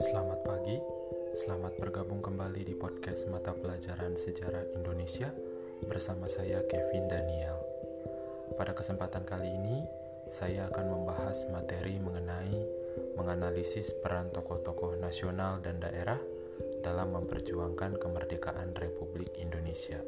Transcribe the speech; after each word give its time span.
Selamat 0.00 0.40
pagi, 0.40 0.80
selamat 1.36 1.76
bergabung 1.76 2.24
kembali 2.24 2.64
di 2.64 2.72
podcast 2.72 3.28
mata 3.28 3.52
pelajaran 3.52 4.16
sejarah 4.16 4.64
Indonesia 4.72 5.28
bersama 5.84 6.24
saya 6.24 6.64
Kevin 6.72 7.12
Daniel. 7.12 7.60
Pada 8.56 8.72
kesempatan 8.72 9.28
kali 9.28 9.52
ini, 9.52 9.84
saya 10.32 10.72
akan 10.72 10.88
membahas 10.88 11.44
materi 11.52 12.00
mengenai 12.00 12.64
menganalisis 13.20 13.92
peran 14.00 14.32
tokoh-tokoh 14.32 14.96
nasional 14.96 15.60
dan 15.60 15.84
daerah 15.84 16.16
dalam 16.80 17.12
memperjuangkan 17.12 18.00
kemerdekaan 18.00 18.72
Republik 18.72 19.36
Indonesia. 19.36 20.00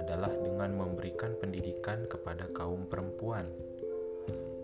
adalah 0.00 0.32
dengan 0.40 0.72
memberikan 0.72 1.36
pendidikan 1.36 2.08
kepada 2.08 2.48
kaum 2.56 2.88
perempuan. 2.88 3.44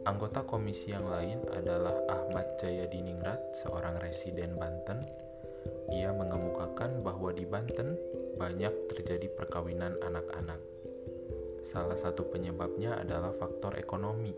Anggota 0.08 0.40
komisi 0.48 0.96
yang 0.96 1.04
lain 1.04 1.44
adalah 1.52 1.92
Ahmad 2.08 2.56
Jayadiningrat, 2.56 3.60
seorang 3.60 4.00
residen 4.00 4.56
Banten. 4.56 5.04
Ia 5.92 6.16
mengemukakan 6.16 7.04
bahwa 7.04 7.36
di 7.36 7.44
Banten 7.44 8.00
banyak 8.40 8.72
terjadi 8.88 9.28
perkawinan 9.36 10.00
anak-anak. 10.00 10.62
Salah 11.68 12.00
satu 12.00 12.24
penyebabnya 12.32 12.96
adalah 12.96 13.36
faktor 13.36 13.76
ekonomi, 13.76 14.32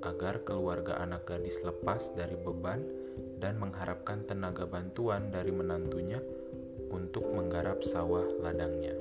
agar 0.00 0.40
keluarga 0.48 0.96
anak 1.04 1.28
gadis 1.28 1.60
lepas 1.60 2.00
dari 2.16 2.36
beban 2.40 2.80
dan 3.36 3.60
mengharapkan 3.60 4.24
tenaga 4.24 4.64
bantuan 4.64 5.28
dari 5.28 5.52
menantunya 5.52 6.20
untuk 6.90 7.30
menggarap 7.30 7.86
sawah 7.86 8.26
ladangnya. 8.42 8.98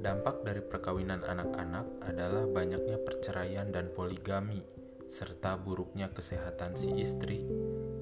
Dampak 0.00 0.44
dari 0.44 0.60
perkawinan 0.60 1.24
anak-anak 1.24 1.86
adalah 2.04 2.44
banyaknya 2.44 3.00
perceraian 3.00 3.72
dan 3.72 3.88
poligami, 3.92 4.60
serta 5.08 5.56
buruknya 5.56 6.12
kesehatan 6.12 6.76
si 6.76 6.92
istri 7.00 7.40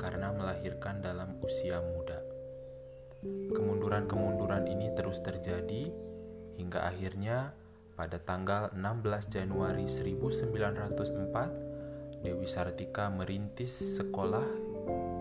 karena 0.01 0.35
melahirkan 0.35 0.99
dalam 0.99 1.39
usia 1.41 1.79
muda. 1.79 2.19
Kemunduran-kemunduran 3.55 4.67
ini 4.67 4.91
terus 4.99 5.23
terjadi 5.23 5.95
hingga 6.59 6.91
akhirnya 6.91 7.55
pada 7.95 8.19
tanggal 8.19 8.75
16 8.75 9.31
Januari 9.31 9.87
1904 9.87 12.27
Dewi 12.27 12.47
Sartika 12.51 13.15
merintis 13.15 13.99
sekolah 13.99 14.72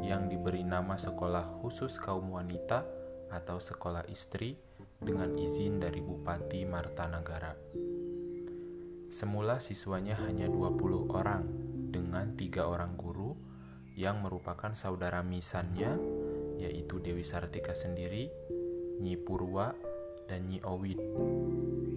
yang 0.02 0.28
diberi 0.28 0.66
nama 0.66 0.98
Sekolah 0.98 1.62
Khusus 1.62 2.02
Kaum 2.02 2.34
Wanita 2.34 2.84
atau 3.32 3.62
Sekolah 3.62 4.04
Istri 4.10 4.58
dengan 5.02 5.34
izin 5.38 5.82
dari 5.82 6.02
Bupati 6.02 6.66
Martanagara. 6.66 7.54
Semula 9.12 9.60
siswanya 9.62 10.18
hanya 10.26 10.48
20 10.48 11.12
orang 11.12 11.44
dengan 11.92 12.34
tiga 12.36 12.68
orang 12.68 12.96
guru 12.96 13.36
yang 14.00 14.24
merupakan 14.24 14.72
saudara 14.74 15.20
misannya 15.22 16.00
yaitu 16.62 17.02
Dewi 17.02 17.26
Sartika 17.26 17.74
sendiri, 17.74 18.30
Nyi 19.02 19.18
Purwa, 19.18 19.74
dan 20.30 20.46
Nyi 20.48 20.62
Owid. 20.62 21.02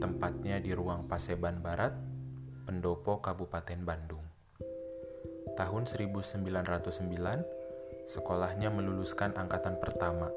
Tempatnya 0.01 0.59
di 0.59 0.73
ruang 0.73 1.05
Paseban 1.05 1.61
Barat, 1.61 1.93
Pendopo 2.65 3.21
Kabupaten 3.21 3.85
Bandung. 3.85 4.25
Tahun 5.55 5.85
1909, 5.87 7.64
Sekolahnya 8.05 8.69
meluluskan 8.69 9.33
angkatan 9.37 9.81
pertama. 9.81 10.29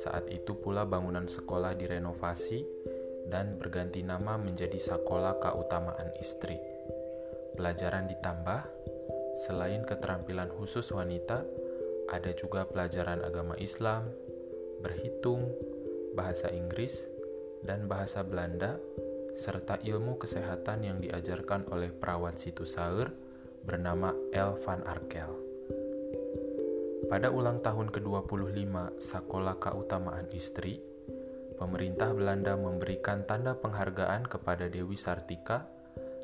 Saat 0.00 0.28
itu 0.28 0.56
pula 0.56 0.88
bangunan 0.88 1.24
sekolah 1.28 1.76
direnovasi 1.76 2.64
dan 3.28 3.60
berganti 3.60 4.02
nama 4.02 4.34
menjadi 4.40 4.76
Sekolah 4.76 5.38
Keutamaan 5.38 6.10
Istri. 6.18 6.58
Pelajaran 7.54 8.08
ditambah, 8.08 8.60
selain 9.46 9.84
keterampilan 9.84 10.48
khusus 10.56 10.88
wanita, 10.90 11.44
ada 12.10 12.30
juga 12.34 12.66
pelajaran 12.66 13.22
agama 13.22 13.54
Islam, 13.60 14.08
berhitung, 14.80 15.52
bahasa 16.16 16.50
Inggris, 16.50 17.08
dan 17.62 17.86
bahasa 17.86 18.26
Belanda, 18.26 18.80
serta 19.38 19.80
ilmu 19.80 20.20
kesehatan 20.20 20.84
yang 20.84 20.98
diajarkan 21.00 21.68
oleh 21.72 21.88
perawat 21.88 22.36
situ 22.36 22.68
Saur 22.68 23.12
bernama 23.64 24.12
El 24.34 24.58
van 24.60 24.82
Arkel. 24.84 25.51
Pada 27.12 27.28
ulang 27.28 27.60
tahun 27.60 27.92
ke-25 27.92 28.96
Sakola 28.96 29.52
Keutamaan 29.60 30.32
Istri, 30.32 30.80
pemerintah 31.60 32.08
Belanda 32.16 32.56
memberikan 32.56 33.28
tanda 33.28 33.52
penghargaan 33.52 34.24
kepada 34.24 34.72
Dewi 34.72 34.96
Sartika 34.96 35.68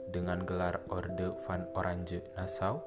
dengan 0.09 0.49
gelar 0.49 0.81
Orde 0.89 1.37
van 1.45 1.69
Oranje 1.77 2.25
Nassau 2.41 2.81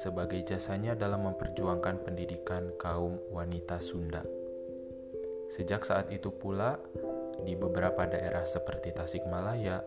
sebagai 0.00 0.40
jasanya 0.48 0.96
dalam 0.96 1.28
memperjuangkan 1.28 2.08
pendidikan 2.08 2.72
kaum 2.80 3.20
wanita 3.36 3.84
Sunda. 3.84 4.24
Sejak 5.52 5.84
saat 5.84 6.08
itu 6.08 6.32
pula, 6.32 6.80
di 7.44 7.52
beberapa 7.52 8.08
daerah 8.08 8.48
seperti 8.48 8.96
Tasikmalaya, 8.96 9.84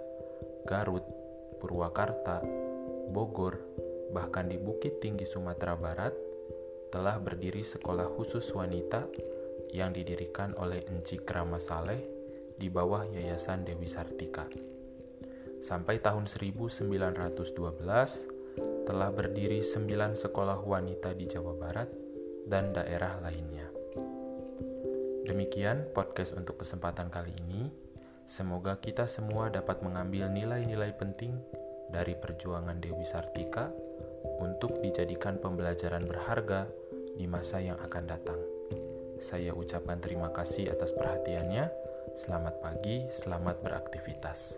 Garut, 0.70 1.10
Purwakarta, 1.58 2.46
Bogor, 3.10 3.58
bahkan 4.14 4.46
di 4.46 4.62
Bukit 4.62 5.02
Tinggi 5.02 5.26
Sumatera 5.26 5.74
Barat, 5.74 6.30
telah 6.92 7.16
berdiri 7.24 7.64
sekolah 7.64 8.12
khusus 8.20 8.52
wanita 8.52 9.08
yang 9.72 9.96
didirikan 9.96 10.52
oleh 10.60 10.84
Enci 10.92 11.24
Krama 11.24 11.56
Saleh 11.56 12.04
di 12.60 12.68
bawah 12.68 13.08
Yayasan 13.08 13.64
Dewi 13.64 13.88
Sartika. 13.88 14.44
Sampai 15.64 16.04
tahun 16.04 16.28
1912 16.28 17.56
telah 18.84 19.10
berdiri 19.10 19.64
sembilan 19.64 20.20
sekolah 20.20 20.60
wanita 20.68 21.16
di 21.16 21.26
Jawa 21.32 21.54
Barat 21.56 21.88
dan 22.44 22.76
daerah 22.76 23.24
lainnya. 23.24 23.72
Demikian 25.24 25.96
podcast 25.96 26.36
untuk 26.36 26.60
kesempatan 26.60 27.08
kali 27.08 27.32
ini. 27.48 27.72
Semoga 28.28 28.76
kita 28.84 29.08
semua 29.08 29.48
dapat 29.48 29.80
mengambil 29.80 30.28
nilai-nilai 30.28 30.92
penting 31.00 31.40
dari 31.88 32.20
perjuangan 32.20 32.84
Dewi 32.84 33.08
Sartika 33.08 33.72
untuk 34.42 34.82
dijadikan 34.82 35.38
pembelajaran 35.38 36.04
berharga 36.04 36.81
di 37.16 37.26
masa 37.28 37.60
yang 37.60 37.78
akan 37.80 38.04
datang. 38.08 38.40
Saya 39.22 39.54
ucapkan 39.54 40.02
terima 40.02 40.34
kasih 40.34 40.74
atas 40.74 40.96
perhatiannya. 40.98 41.70
Selamat 42.18 42.58
pagi, 42.60 43.08
selamat 43.14 43.62
beraktivitas. 43.62 44.58